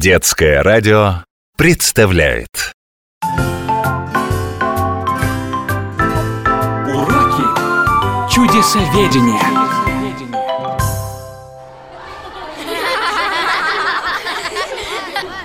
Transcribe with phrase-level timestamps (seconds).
[0.00, 1.24] Детское радио
[1.56, 2.72] представляет
[6.86, 7.42] Уроки
[8.32, 9.40] чудесоведения.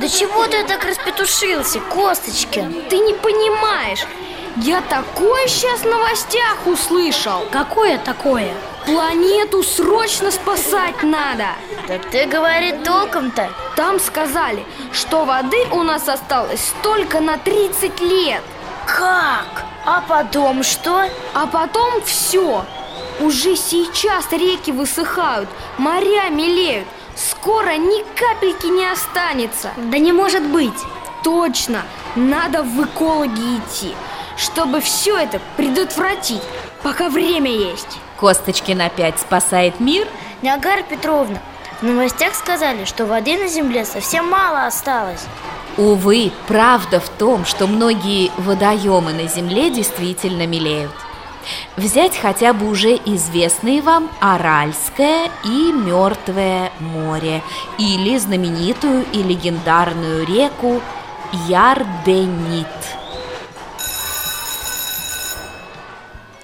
[0.00, 2.88] Да чего ты так распетушился, Косточкин?
[2.88, 4.04] Ты не понимаешь,
[4.56, 8.52] я такое сейчас в новостях услышал Какое такое?
[8.84, 11.50] Планету срочно спасать надо
[11.86, 13.48] Да ты говори толком-то
[13.80, 14.62] Там сказали,
[14.92, 18.42] что воды у нас осталось только на 30 лет
[18.84, 19.64] Как?
[19.86, 21.08] А потом что?
[21.32, 22.66] А потом все
[23.20, 30.78] Уже сейчас реки высыхают, моря мелеют Скоро ни капельки не останется Да не может быть
[31.24, 31.80] Точно,
[32.16, 33.94] надо в экологи идти
[34.36, 36.42] Чтобы все это предотвратить,
[36.82, 40.06] пока время есть Косточкин опять спасает мир?
[40.42, 41.38] Ниагара Петровна,
[41.80, 45.24] в новостях сказали, что воды на земле совсем мало осталось
[45.76, 50.92] Увы, правда в том, что многие водоемы на земле действительно мелеют
[51.76, 57.42] Взять хотя бы уже известные вам Аральское и Мертвое море
[57.78, 60.82] Или знаменитую и легендарную реку
[61.48, 62.66] Ярденит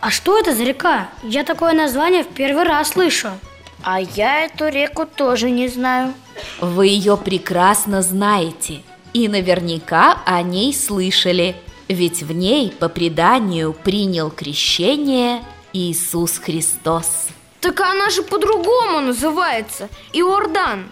[0.00, 1.08] А что это за река?
[1.22, 3.30] Я такое название в первый раз слышу.
[3.86, 6.14] А я эту реку тоже не знаю.
[6.60, 8.80] Вы ее прекрасно знаете
[9.12, 11.54] и наверняка о ней слышали.
[11.88, 15.42] Ведь в ней, по преданию, принял крещение
[15.74, 17.26] Иисус Христос.
[17.60, 20.90] Так она же по-другому называется Иордан.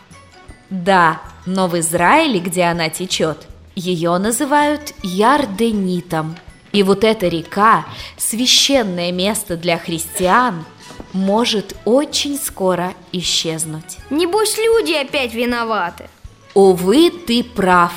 [0.69, 6.37] Да, но в Израиле, где она течет, ее называют Ярденитом.
[6.73, 7.87] И вот эта река,
[8.19, 10.65] священное место для христиан,
[11.13, 13.99] может очень скоро исчезнуть.
[14.11, 16.09] Небось люди опять виноваты
[16.55, 17.93] Увы, ты прав.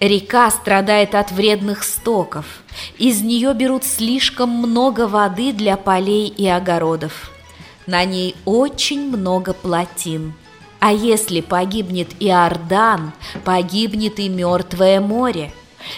[0.00, 2.46] Река страдает от вредных стоков.
[2.96, 7.30] Из нее берут слишком много воды для полей и огородов.
[7.86, 10.32] На ней очень много плотин.
[10.80, 13.12] А если погибнет Иордан,
[13.44, 15.52] погибнет и Мертвое море.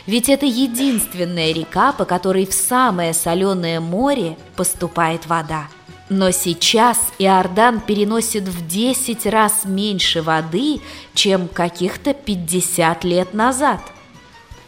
[0.06, 5.68] Ведь это единственная река, по которой в самое соленое море поступает вода.
[6.10, 10.80] Но сейчас Иордан переносит в 10 раз меньше воды,
[11.14, 13.80] чем каких-то 50 лет назад.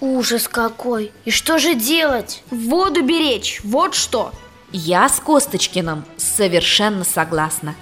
[0.01, 1.13] Ужас какой!
[1.25, 2.43] И что же делать?
[2.51, 4.33] Воду беречь, вот что
[4.73, 7.75] Я с Косточкиным совершенно согласна.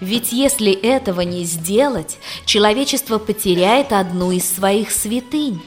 [0.00, 5.60] Ведь если этого не сделать, человечество потеряет одну из своих святынь.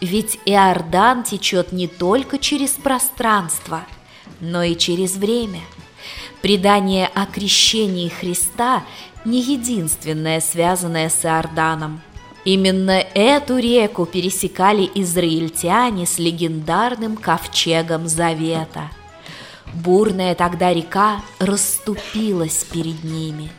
[0.00, 3.84] Ведь Иордан течет не только через пространство,
[4.40, 5.60] но и через время.
[6.42, 8.82] Предание о крещении Христа
[9.24, 12.00] не единственное, связанное с Иорданом.
[12.44, 18.90] Именно эту реку пересекали израильтяне с легендарным ковчегом Завета.
[19.72, 23.52] Бурная тогда река расступилась перед ними.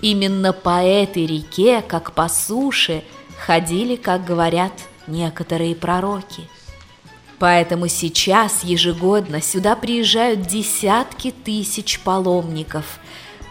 [0.00, 3.02] Именно по этой реке, как по суше,
[3.44, 4.72] ходили, как говорят,
[5.08, 6.48] некоторые пророки.
[7.44, 12.98] Поэтому сейчас ежегодно сюда приезжают десятки тысяч паломников,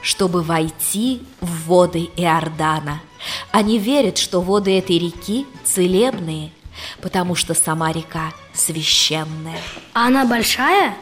[0.01, 3.01] чтобы войти в воды Иордана.
[3.51, 6.49] Они верят, что воды этой реки целебные,
[7.03, 9.61] потому что сама река священная.
[9.93, 10.97] А она большая?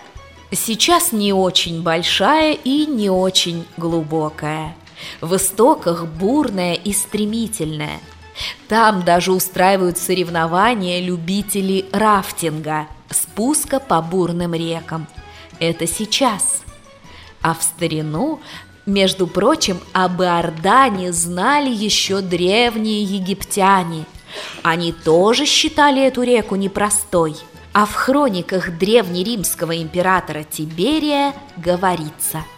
[0.51, 4.75] Сейчас не очень большая и не очень глубокая.
[5.21, 8.01] В истоках бурная и стремительная–
[8.67, 15.07] там даже устраивают соревнования любителей рафтинга, спуска по бурным рекам.
[15.59, 16.63] Это сейчас.
[17.41, 18.39] А в старину,
[18.85, 24.05] между прочим, об Иордане знали еще древние египтяне.
[24.63, 27.35] Они тоже считали эту реку непростой.
[27.73, 32.43] А в хрониках древнеримского императора Тиберия говорится–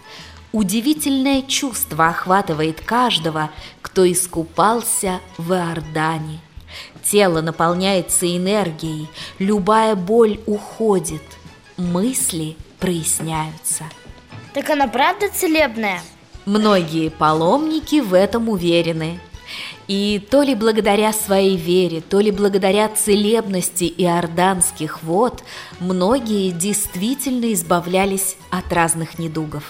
[0.53, 3.49] Удивительное чувство охватывает каждого,
[3.81, 6.41] кто искупался в Иордане.
[7.03, 9.07] Тело наполняется энергией,
[9.39, 11.23] любая боль уходит,
[11.75, 13.85] мысли проясняются.
[14.53, 16.01] Так она правда целебная?
[16.45, 19.19] Многие паломники в этом уверены.
[19.87, 25.43] И то ли благодаря своей вере, то ли благодаря целебности иорданских вод,
[25.79, 29.63] многие действительно избавлялись от разных недугов.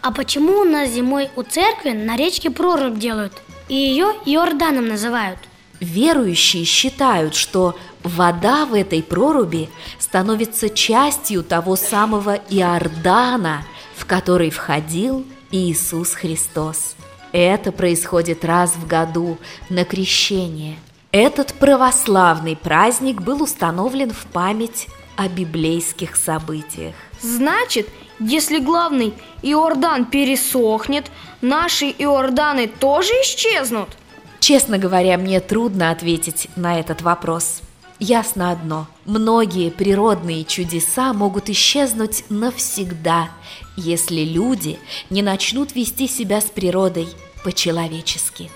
[0.00, 3.32] А почему у нас зимой у церкви на речке прорубь делают?
[3.68, 5.38] И ее Иорданом называют?
[5.80, 9.68] Верующие считают, что вода в этой проруби
[9.98, 13.64] становится частью того самого Иордана,
[13.96, 16.96] в который входил Иисус Христос.
[17.32, 20.78] Это происходит раз в году на крещение.
[21.12, 26.94] Этот православный праздник был установлен в память о библейских событиях.
[27.20, 31.10] Значит, если главный Иордан пересохнет,
[31.40, 33.88] наши Иорданы тоже исчезнут?
[34.40, 37.60] Честно говоря, мне трудно ответить на этот вопрос.
[38.00, 43.30] Ясно одно– многие природные чудеса могут исчезнуть навсегда,
[43.76, 44.78] если люди
[45.10, 47.08] не начнут вести себя с природой
[47.42, 48.50] по-человечески.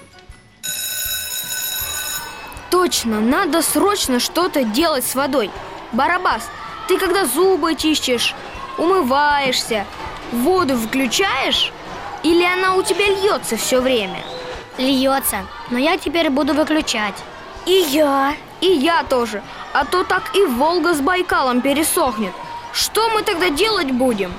[2.70, 5.50] Точно, надо срочно что-то делать с водой.
[5.92, 6.44] Барабас,
[6.86, 8.34] ты когда зубы чистишь,
[8.78, 9.86] умываешься,
[10.32, 11.72] воду включаешь?
[12.22, 14.20] Или она у тебя льется все время?
[14.78, 17.14] Льется, но я теперь буду выключать.
[17.66, 19.42] И я, и я тоже.
[19.72, 22.32] А то так и Волга с Байкалом пересохнет.
[22.72, 24.32] Что мы тогда делать будем?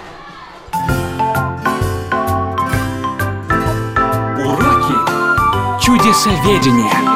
[4.46, 7.13] Уроки чудесоведения.